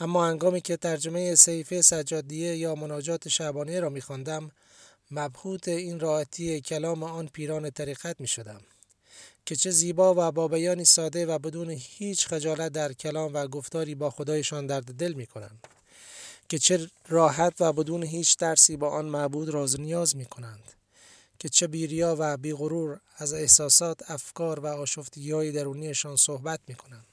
اما 0.00 0.26
هنگامی 0.26 0.60
که 0.60 0.76
ترجمه 0.76 1.34
سیفه 1.34 1.82
سجادیه 1.82 2.56
یا 2.56 2.74
مناجات 2.74 3.28
شعبانیه 3.28 3.80
را 3.80 3.88
می‌خواندم 3.88 4.50
مبهوت 5.10 5.68
این 5.68 6.00
راحتی 6.00 6.60
کلام 6.60 7.02
آن 7.02 7.26
پیران 7.26 7.70
طریقت 7.70 8.20
می 8.20 8.26
شدم. 8.26 8.60
که 9.50 9.56
چه 9.56 9.70
زیبا 9.70 10.14
و 10.16 10.32
با 10.32 10.48
بیانی 10.48 10.84
ساده 10.84 11.26
و 11.26 11.38
بدون 11.38 11.70
هیچ 11.70 12.26
خجالت 12.26 12.72
در 12.72 12.92
کلام 12.92 13.34
و 13.34 13.46
گفتاری 13.46 13.94
با 13.94 14.10
خدایشان 14.10 14.66
درد 14.66 14.84
دل 14.84 15.12
می 15.12 15.26
کنند. 15.26 15.66
که 16.48 16.58
چه 16.58 16.90
راحت 17.08 17.52
و 17.60 17.72
بدون 17.72 18.02
هیچ 18.02 18.36
درسی 18.36 18.76
با 18.76 18.90
آن 18.90 19.04
معبود 19.04 19.48
راز 19.48 19.80
نیاز 19.80 20.16
می 20.16 20.24
کنند. 20.24 20.72
که 21.38 21.48
چه 21.48 21.66
بیریا 21.66 22.16
و 22.18 22.36
بیغرور 22.36 23.00
از 23.16 23.32
احساسات، 23.32 24.10
افکار 24.10 24.60
و 24.60 24.66
آشفتگی 24.66 25.32
های 25.32 25.52
درونیشان 25.52 26.16
صحبت 26.16 26.60
می 26.66 26.74
کنند. 26.74 27.06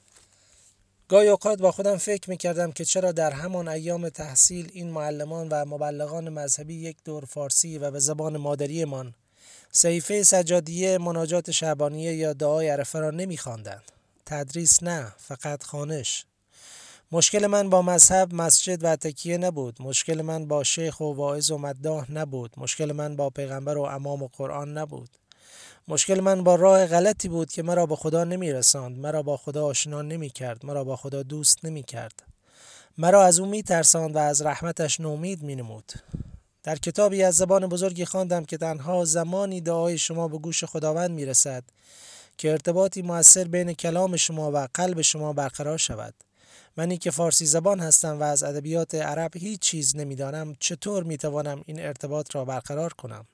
گاهی 1.09 1.27
اوقات 1.27 1.61
با 1.61 1.71
خودم 1.71 1.97
فکر 1.97 2.29
می 2.29 2.37
کردم 2.37 2.71
که 2.71 2.85
چرا 2.85 3.11
در 3.11 3.31
همان 3.31 3.67
ایام 3.67 4.09
تحصیل 4.09 4.71
این 4.73 4.89
معلمان 4.89 5.49
و 5.49 5.65
مبلغان 5.65 6.29
مذهبی 6.29 6.75
یک 6.75 6.97
دور 7.05 7.25
فارسی 7.25 7.77
و 7.77 7.91
به 7.91 7.99
زبان 7.99 8.37
مادریمان 8.37 9.13
صحیفه 9.71 10.23
سجادیه 10.23 10.97
مناجات 10.97 11.51
شعبانیه 11.51 12.13
یا 12.15 12.33
دعای 12.33 12.69
عرفه 12.69 12.99
را 12.99 13.11
نمیخواندند. 13.11 13.91
تدریس 14.25 14.83
نه 14.83 15.13
فقط 15.17 15.63
خانش. 15.63 16.25
مشکل 17.11 17.47
من 17.47 17.69
با 17.69 17.81
مذهب 17.81 18.33
مسجد 18.33 18.83
و 18.83 18.95
تکیه 18.95 19.37
نبود. 19.37 19.81
مشکل 19.81 20.21
من 20.21 20.47
با 20.47 20.63
شیخ 20.63 20.99
و 20.99 21.13
واعظ 21.13 21.51
و 21.51 21.57
مداح 21.57 22.11
نبود. 22.11 22.51
مشکل 22.57 22.91
من 22.91 23.15
با 23.15 23.29
پیغمبر 23.29 23.77
و 23.77 23.81
امام 23.81 24.23
و 24.23 24.29
قرآن 24.33 24.77
نبود. 24.77 25.09
مشکل 25.87 26.19
من 26.19 26.43
با 26.43 26.55
راه 26.55 26.85
غلطی 26.85 27.27
بود 27.27 27.51
که 27.51 27.63
مرا 27.63 27.85
به 27.85 27.95
خدا 27.95 28.23
نمی 28.23 28.53
رساند 28.53 28.97
مرا 28.97 29.23
با 29.23 29.37
خدا 29.37 29.65
آشنا 29.65 30.01
نمی 30.01 30.29
کرد 30.29 30.65
مرا 30.65 30.83
با 30.83 30.95
خدا 30.95 31.23
دوست 31.23 31.65
نمی 31.65 31.83
کرد 31.83 32.23
مرا 32.97 33.23
از 33.23 33.39
او 33.39 33.45
می 33.45 33.63
ترساند 33.63 34.15
و 34.15 34.19
از 34.19 34.41
رحمتش 34.41 34.99
نومید 34.99 35.43
می 35.43 35.55
نمود 35.55 35.91
در 36.67 36.75
کتابی 36.75 37.23
از 37.23 37.35
زبان 37.35 37.67
بزرگی 37.67 38.05
خواندم 38.05 38.45
که 38.45 38.57
تنها 38.57 39.05
زمانی 39.05 39.61
دعای 39.61 39.97
شما 39.97 40.27
به 40.27 40.37
گوش 40.37 40.63
خداوند 40.63 41.11
می‌رسد 41.11 41.63
که 42.37 42.51
ارتباطی 42.51 43.01
موثر 43.01 43.43
بین 43.43 43.73
کلام 43.73 44.15
شما 44.15 44.51
و 44.51 44.67
قلب 44.73 45.01
شما 45.01 45.33
برقرار 45.33 45.77
شود. 45.77 46.13
منی 46.77 46.97
که 46.97 47.11
فارسی 47.11 47.45
زبان 47.45 47.79
هستم 47.79 48.19
و 48.19 48.23
از 48.23 48.43
ادبیات 48.43 48.95
عرب 48.95 49.37
هیچ 49.37 49.59
چیز 49.59 49.95
نمی‌دانم 49.95 50.55
چطور 50.59 51.03
می‌توانم 51.03 51.63
این 51.65 51.79
ارتباط 51.79 52.35
را 52.35 52.45
برقرار 52.45 52.93
کنم؟ 52.93 53.25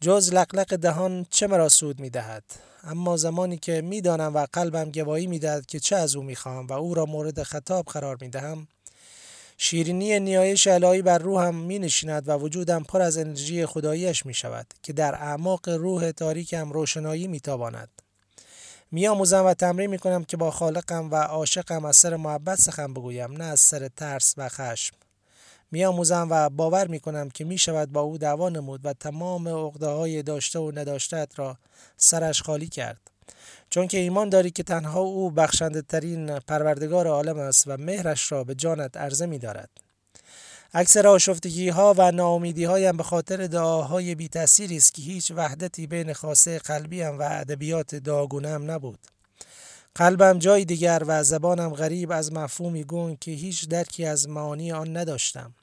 جز 0.00 0.32
لقلق 0.32 0.76
دهان 0.76 1.26
چه 1.30 1.46
مرا 1.46 1.68
سود 1.68 2.00
می‌دهد؟ 2.00 2.44
اما 2.84 3.16
زمانی 3.16 3.58
که 3.58 3.80
می‌دانم 3.80 4.34
و 4.34 4.46
قلبم 4.52 4.90
گواهی 4.90 5.26
می‌دهد 5.26 5.66
که 5.66 5.80
چه 5.80 5.96
از 5.96 6.16
او 6.16 6.22
می‌خواهم 6.22 6.66
و 6.66 6.72
او 6.72 6.94
را 6.94 7.06
مورد 7.06 7.42
خطاب 7.42 7.84
قرار 7.84 8.18
می‌دهم 8.20 8.68
شیرینی 9.60 10.20
نیایش 10.20 10.66
الهی 10.66 11.02
بر 11.02 11.18
روحم 11.18 11.54
می 11.54 11.78
نشیند 11.78 12.28
و 12.28 12.32
وجودم 12.32 12.82
پر 12.82 13.02
از 13.02 13.18
انرژی 13.18 13.66
خداییش 13.66 14.26
می 14.26 14.34
شود 14.34 14.66
که 14.82 14.92
در 14.92 15.14
اعماق 15.14 15.68
روح 15.68 16.10
تاریکم 16.10 16.72
روشنایی 16.72 17.28
می 17.28 17.40
تاباند. 17.40 17.88
می 18.92 19.08
و 19.08 19.54
تمرین 19.54 19.90
می 19.90 19.98
کنم 19.98 20.24
که 20.24 20.36
با 20.36 20.50
خالقم 20.50 21.10
و 21.10 21.14
عاشقم 21.14 21.84
از 21.84 21.96
سر 21.96 22.16
محبت 22.16 22.58
سخن 22.58 22.94
بگویم 22.94 23.32
نه 23.32 23.44
از 23.44 23.60
سر 23.60 23.88
ترس 23.88 24.34
و 24.36 24.48
خشم. 24.48 24.96
می 25.70 25.84
آموزم 25.84 26.28
و 26.30 26.48
باور 26.48 26.86
می 26.86 27.00
کنم 27.00 27.28
که 27.28 27.44
می 27.44 27.58
شود 27.58 27.92
با 27.92 28.00
او 28.00 28.18
دعوا 28.18 28.48
نمود 28.48 28.80
و 28.84 28.92
تمام 28.92 29.48
عقده 29.48 29.86
های 29.86 30.22
داشته 30.22 30.58
و 30.58 30.72
نداشتت 30.74 31.38
را 31.38 31.58
سرش 31.96 32.42
خالی 32.42 32.68
کرد. 32.68 33.10
چون 33.70 33.88
که 33.88 33.98
ایمان 33.98 34.28
داری 34.28 34.50
که 34.50 34.62
تنها 34.62 35.00
او 35.00 35.30
بخشنده 35.30 35.82
ترین 35.82 36.38
پروردگار 36.38 37.06
عالم 37.06 37.38
است 37.38 37.64
و 37.66 37.76
مهرش 37.76 38.32
را 38.32 38.44
به 38.44 38.54
جانت 38.54 38.96
عرضه 38.96 39.26
می 39.26 39.38
دارد. 39.38 39.70
اکثر 40.72 41.06
آشفتگی 41.06 41.68
ها 41.68 41.94
و 41.98 42.12
ناامیدی 42.12 42.64
هایم 42.64 42.96
به 42.96 43.02
خاطر 43.02 43.46
دعاهای 43.46 44.14
بی 44.14 44.28
تأثیری 44.28 44.76
است 44.76 44.94
که 44.94 45.02
هیچ 45.02 45.32
وحدتی 45.36 45.86
بین 45.86 46.12
خاصه 46.12 46.58
قلبی 46.58 47.02
و 47.02 47.22
ادبیات 47.22 47.94
دعاگونه 47.94 48.58
نبود. 48.58 48.98
قلبم 49.94 50.38
جای 50.38 50.64
دیگر 50.64 51.02
و 51.06 51.24
زبانم 51.24 51.74
غریب 51.74 52.12
از 52.12 52.32
مفهومی 52.32 52.84
گنگ 52.84 53.18
که 53.18 53.30
هیچ 53.30 53.68
درکی 53.68 54.04
از 54.04 54.28
معانی 54.28 54.72
آن 54.72 54.96
نداشتم. 54.96 55.54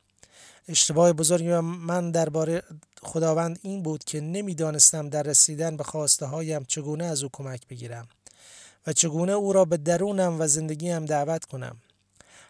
اشتباه 0.68 1.14
بزرگی 1.14 1.60
من 1.60 2.12
درباره 2.12 2.64
خداوند 3.04 3.60
این 3.62 3.84
بود 3.84 4.04
که 4.04 4.22
نمی‌دانستم 4.22 5.10
در 5.10 5.24
رسیدن 5.24 5.78
به 5.78 5.84
خواسته 5.84 6.26
هایم 6.26 6.64
چگونه 6.64 7.06
از 7.06 7.24
او 7.24 7.30
کمک 7.34 7.68
بگیرم 7.68 8.08
و 8.88 8.94
چگونه 8.94 9.32
او 9.32 9.54
را 9.54 9.66
به 9.66 9.78
درونم 9.78 10.42
و 10.42 10.48
زندگیم 10.48 11.06
دعوت 11.06 11.46
کنم 11.46 11.78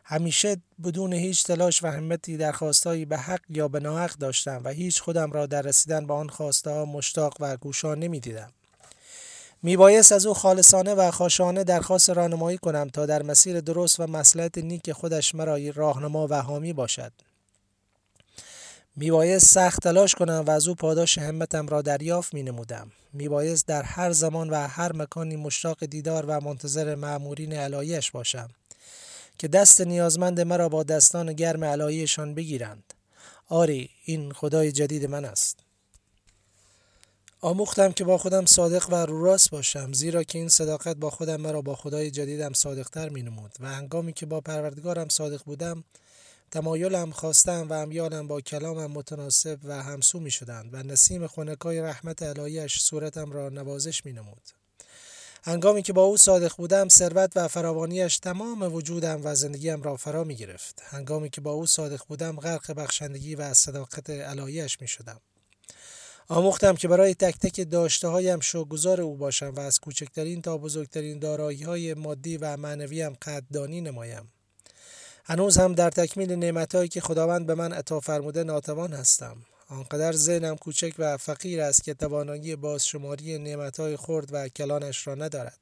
همیشه 0.03 0.57
بدون 0.83 1.13
هیچ 1.13 1.43
تلاش 1.43 1.83
و 1.83 1.87
همتی 1.87 2.37
در 2.37 2.51
خواستهایی 2.51 3.05
به 3.05 3.17
حق 3.17 3.41
یا 3.49 3.67
به 3.67 3.79
ناحق 3.79 4.13
داشتم 4.13 4.61
و 4.63 4.69
هیچ 4.69 5.01
خودم 5.01 5.31
را 5.31 5.45
در 5.45 5.61
رسیدن 5.61 6.07
به 6.07 6.13
آن 6.13 6.29
خواسته 6.29 6.69
ها 6.69 6.85
مشتاق 6.85 7.33
و 7.39 7.57
گوشا 7.57 7.95
نمی 7.95 8.19
دیدم. 8.19 8.51
می 9.63 9.77
بایست 9.77 10.11
از 10.11 10.25
او 10.25 10.33
خالصانه 10.33 10.93
و 10.93 11.11
خاشانه 11.11 11.63
درخواست 11.63 12.09
راهنمایی 12.09 12.57
کنم 12.57 12.89
تا 12.89 13.05
در 13.05 13.23
مسیر 13.23 13.61
درست 13.61 13.99
و 13.99 14.07
مسلحت 14.07 14.57
نیک 14.57 14.91
خودش 14.91 15.35
مرا 15.35 15.57
راهنما 15.75 16.27
و 16.29 16.41
حامی 16.41 16.73
باشد. 16.73 17.11
میبایست 18.95 19.45
سخت 19.45 19.83
تلاش 19.83 20.15
کنم 20.15 20.43
و 20.47 20.51
از 20.51 20.67
او 20.67 20.75
پاداش 20.75 21.17
همتم 21.17 21.67
را 21.67 21.81
دریافت 21.81 22.33
می 22.33 22.43
نمودم. 22.43 22.91
میبایست 23.15 23.67
در 23.67 23.83
هر 23.83 24.11
زمان 24.11 24.49
و 24.49 24.55
هر 24.67 24.93
مکانی 24.93 25.35
مشتاق 25.35 25.85
دیدار 25.85 26.25
و 26.25 26.41
منتظر 26.41 26.95
معمورین 26.95 27.53
علایش 27.53 28.11
باشم 28.11 28.49
که 29.37 29.47
دست 29.47 29.81
نیازمند 29.81 30.41
مرا 30.41 30.69
با 30.69 30.83
دستان 30.83 31.33
گرم 31.33 31.63
علایشان 31.63 32.33
بگیرند 32.33 32.93
آری 33.49 33.89
این 34.05 34.31
خدای 34.31 34.71
جدید 34.71 35.05
من 35.05 35.25
است 35.25 35.59
آموختم 37.41 37.91
که 37.91 38.03
با 38.03 38.17
خودم 38.17 38.45
صادق 38.45 38.89
و 38.89 38.95
رو 38.95 39.23
راست 39.23 39.51
باشم 39.51 39.93
زیرا 39.93 40.23
که 40.23 40.39
این 40.39 40.49
صداقت 40.49 40.95
با 40.95 41.09
خودم 41.09 41.41
مرا 41.41 41.61
با 41.61 41.75
خدای 41.75 42.11
جدیدم 42.11 42.53
صادقتر 42.53 43.09
می 43.09 43.23
نمود 43.23 43.51
و 43.59 43.67
هنگامی 43.67 44.13
که 44.13 44.25
با 44.25 44.41
پروردگارم 44.41 45.09
صادق 45.09 45.43
بودم 45.43 45.83
تمایلم 46.55 47.11
خواستم 47.11 47.67
و 47.69 47.73
امیالم 47.73 48.27
با 48.27 48.41
کلامم 48.41 48.91
متناسب 48.91 49.59
و 49.63 49.83
همسو 49.83 50.19
می 50.19 50.31
شدند 50.31 50.73
و 50.73 50.83
نسیم 50.83 51.27
خونکای 51.27 51.81
رحمت 51.81 52.21
الهیش 52.21 52.79
صورتم 52.79 53.31
را 53.31 53.49
نوازش 53.49 54.05
می 54.05 54.13
نمود. 54.13 54.41
هنگامی 55.43 55.81
که 55.81 55.93
با 55.93 56.03
او 56.03 56.17
صادق 56.17 56.55
بودم 56.57 56.89
ثروت 56.89 57.31
و 57.35 57.47
فراوانیش 57.47 58.17
تمام 58.17 58.73
وجودم 58.73 59.21
و 59.23 59.35
زندگیم 59.35 59.81
را 59.81 59.95
فرا 59.95 60.23
می 60.23 60.35
گرفت. 60.35 60.81
هنگامی 60.85 61.29
که 61.29 61.41
با 61.41 61.51
او 61.51 61.67
صادق 61.67 62.01
بودم 62.07 62.39
غرق 62.39 62.71
بخشندگی 62.71 63.35
و 63.35 63.53
صداقت 63.53 64.09
الهیش 64.09 64.81
می 64.81 64.87
شدم. 64.87 65.21
آموختم 66.27 66.75
که 66.75 66.87
برای 66.87 67.15
تک 67.15 67.37
تک 67.39 67.71
داشته 67.71 68.07
هایم 68.07 68.39
شوگذار 68.39 69.01
او 69.01 69.17
باشم 69.17 69.53
و 69.55 69.59
از 69.59 69.79
کوچکترین 69.79 70.41
تا 70.41 70.57
بزرگترین 70.57 71.19
دارایی 71.19 71.63
های 71.63 71.93
مادی 71.93 72.37
و 72.37 72.57
معنویم 72.57 73.13
قدردانی 73.13 73.81
نمایم. 73.81 74.31
هنوز 75.27 75.57
هم 75.57 75.73
در 75.73 75.89
تکمیل 75.89 76.31
نعمتهایی 76.31 76.89
که 76.89 77.01
خداوند 77.01 77.45
به 77.45 77.55
من 77.55 77.73
عطا 77.73 77.99
فرموده 77.99 78.43
ناتوان 78.43 78.93
هستم. 78.93 79.37
آنقدر 79.69 80.11
ذهنم 80.11 80.55
کوچک 80.55 80.93
و 80.99 81.17
فقیر 81.17 81.61
است 81.61 81.83
که 81.83 81.93
توانایی 81.93 82.55
بازشماری 82.55 83.37
نعمتهای 83.37 83.97
خرد 83.97 84.29
و 84.31 84.47
کلانش 84.47 85.07
را 85.07 85.15
ندارد. 85.15 85.57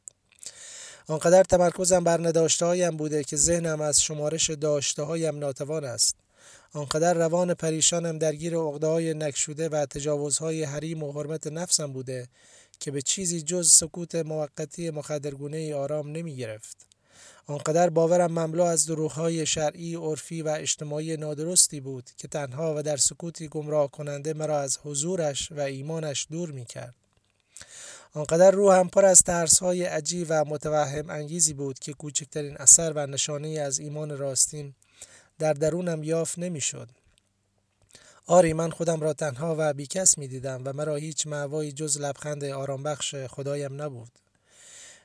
آنقدر 1.07 1.43
تمرکزم 1.43 2.03
بر 2.03 2.27
نداشته 2.27 2.65
هایم 2.65 2.97
بوده 2.97 3.23
که 3.23 3.35
ذهنم 3.35 3.81
از 3.81 4.01
شمارش 4.01 4.49
داشته 4.49 5.03
هایم 5.03 5.39
ناتوان 5.39 5.83
است. 5.83 6.15
آنقدر 6.73 7.13
روان 7.13 7.53
پریشانم 7.53 8.17
درگیر 8.17 8.55
های 8.55 9.13
نکشوده 9.13 9.69
و 9.69 9.85
تجاوزهای 9.85 10.63
حریم 10.63 11.03
و 11.03 11.11
حرمت 11.11 11.47
نفسم 11.47 11.93
بوده 11.93 12.27
که 12.79 12.91
به 12.91 13.01
چیزی 13.01 13.41
جز 13.41 13.71
سکوت 13.71 14.15
موقتی 14.15 14.89
مخدرگونه 14.89 15.75
آرام 15.75 16.11
نمی 16.11 16.35
گرفت. 16.35 16.92
آنقدر 17.47 17.89
باورم 17.89 18.31
مملو 18.31 18.63
از 18.63 18.85
دروغهای 18.85 19.45
شرعی، 19.45 19.95
عرفی 19.95 20.41
و 20.41 20.47
اجتماعی 20.47 21.17
نادرستی 21.17 21.79
بود 21.79 22.09
که 22.17 22.27
تنها 22.27 22.73
و 22.77 22.83
در 22.83 22.97
سکوتی 22.97 23.47
گمراه 23.47 23.91
کننده 23.91 24.33
مرا 24.33 24.59
از 24.59 24.77
حضورش 24.83 25.51
و 25.51 25.59
ایمانش 25.59 26.27
دور 26.31 26.51
می 26.51 26.65
کرد. 26.65 26.95
آنقدر 28.13 28.51
روحم 28.51 28.87
پر 28.87 29.05
از 29.05 29.21
ترسهای 29.21 29.83
عجیب 29.83 30.27
و 30.29 30.45
متوهم 30.45 31.09
انگیزی 31.09 31.53
بود 31.53 31.79
که 31.79 31.93
کوچکترین 31.93 32.57
اثر 32.57 32.93
و 32.95 33.07
نشانه 33.07 33.47
از 33.47 33.79
ایمان 33.79 34.17
راستین 34.17 34.73
در 35.39 35.53
درونم 35.53 36.03
یافت 36.03 36.39
نمی‌شد. 36.39 36.89
آری 38.25 38.53
من 38.53 38.69
خودم 38.69 39.01
را 39.01 39.13
تنها 39.13 39.55
و 39.59 39.73
بیکس 39.73 40.17
می 40.17 40.27
دیدم 40.27 40.61
و 40.65 40.73
مرا 40.73 40.95
هیچ 40.95 41.27
معوایی 41.27 41.71
جز 41.71 41.97
لبخند 41.97 42.43
آرامبخش 42.43 43.15
خدایم 43.15 43.81
نبود. 43.81 44.22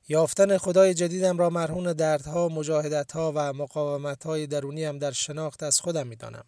یافتن 0.08 0.58
خدای 0.58 0.94
جدیدم 0.94 1.38
را 1.38 1.50
مرهون 1.50 1.92
دردها، 1.92 2.48
مجاهدتها 2.48 3.32
و 3.34 3.52
مقاومتهای 3.52 4.46
درونیم 4.46 4.98
در 4.98 5.12
شناخت 5.12 5.62
از 5.62 5.80
خودم 5.80 6.06
می 6.06 6.16
دانم. 6.16 6.44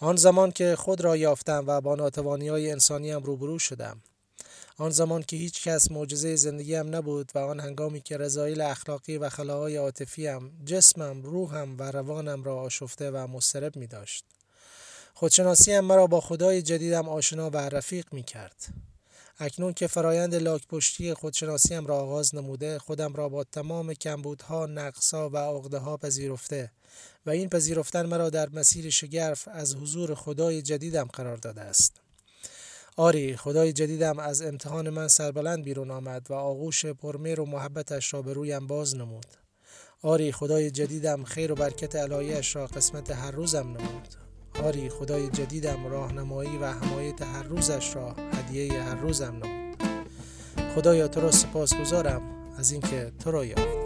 آن 0.00 0.16
زمان 0.16 0.50
که 0.52 0.76
خود 0.76 1.00
را 1.00 1.16
یافتم 1.16 1.64
و 1.66 1.80
با 1.80 1.94
ناتوانی 1.94 2.48
های 2.48 2.70
انسانیم 2.70 3.22
روبرو 3.22 3.58
شدم. 3.58 4.02
آن 4.78 4.90
زمان 4.90 5.22
که 5.22 5.36
هیچ 5.36 5.68
کس 5.68 5.90
معجزه 5.90 6.36
زندگیم 6.36 6.94
نبود 6.94 7.32
و 7.34 7.38
آن 7.38 7.60
هنگامی 7.60 8.00
که 8.00 8.16
رضایل 8.16 8.60
اخلاقی 8.60 9.18
و 9.18 9.28
خلاهای 9.28 9.76
عاطفیم 9.76 10.62
جسمم 10.64 11.22
روحم 11.22 11.76
و 11.78 11.82
روانم 11.82 12.44
را 12.44 12.60
آشفته 12.60 13.10
و 13.10 13.26
مسترب 13.26 13.76
می 13.76 13.86
داشت. 13.86 14.24
خودشناسیم 15.14 15.80
مرا 15.80 16.06
با 16.06 16.20
خدای 16.20 16.62
جدیدم 16.62 17.08
آشنا 17.08 17.50
و 17.50 17.56
رفیق 17.56 18.06
می 18.12 18.22
کرد. 18.22 18.66
اکنون 19.38 19.72
که 19.72 19.86
فرایند 19.86 20.34
لاک 20.34 20.66
پشتی 20.68 21.14
خودشناسیم 21.14 21.86
را 21.86 21.96
آغاز 21.96 22.34
نموده 22.34 22.78
خودم 22.78 23.14
را 23.14 23.28
با 23.28 23.44
تمام 23.44 23.94
کمبودها، 23.94 24.66
نقصا 24.66 25.30
و 25.30 25.36
عقده 25.36 25.78
ها 25.78 25.96
پذیرفته 25.96 26.72
و 27.26 27.30
این 27.30 27.48
پذیرفتن 27.48 28.06
مرا 28.06 28.30
در 28.30 28.48
مسیر 28.48 28.90
شگرف 28.90 29.48
از 29.48 29.74
حضور 29.74 30.14
خدای 30.14 30.62
جدیدم 30.62 31.04
قرار 31.04 31.36
داده 31.36 31.60
است. 31.60 32.00
آری 32.96 33.36
خدای 33.36 33.72
جدیدم 33.72 34.18
از 34.18 34.42
امتحان 34.42 34.90
من 34.90 35.08
سربلند 35.08 35.64
بیرون 35.64 35.90
آمد 35.90 36.30
و 36.30 36.34
آغوش 36.34 36.86
پرمیر 36.86 37.40
و 37.40 37.46
محبتش 37.46 38.14
را 38.14 38.22
به 38.22 38.32
رویم 38.32 38.66
باز 38.66 38.96
نمود. 38.96 39.26
آری 40.02 40.32
خدای 40.32 40.70
جدیدم 40.70 41.24
خیر 41.24 41.52
و 41.52 41.54
برکت 41.54 41.96
علایش 41.96 42.56
را 42.56 42.66
قسمت 42.66 43.10
هر 43.10 43.30
روزم 43.30 43.68
نمود. 43.68 44.25
آری 44.64 44.88
خدای 44.88 45.28
جدیدم 45.28 45.86
راهنمایی 45.86 46.58
و 46.58 46.66
حمایت 46.66 47.22
هر 47.22 47.42
روزش 47.42 47.96
را 47.96 48.12
هدیه 48.32 48.82
هر 48.82 48.94
روزم 48.94 49.36
نمود. 49.44 49.82
خدایا 50.74 51.08
تو 51.08 51.20
را 51.20 51.30
سپاس 51.30 51.74
گذارم 51.74 52.22
از 52.58 52.72
اینکه 52.72 53.12
تو 53.24 53.30
را 53.30 53.44
یافت. 53.44 53.85